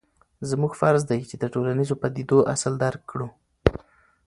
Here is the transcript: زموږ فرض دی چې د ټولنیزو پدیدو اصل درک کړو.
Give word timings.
زموږ 0.49 0.71
فرض 0.81 1.01
دی 1.09 1.19
چې 1.29 1.35
د 1.39 1.43
ټولنیزو 1.53 1.95
پدیدو 2.01 2.37
اصل 2.53 2.73
درک 2.83 3.01
کړو. 3.11 3.27